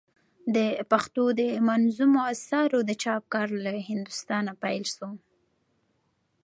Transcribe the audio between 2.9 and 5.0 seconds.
چاپ کار له هندوستانه پيل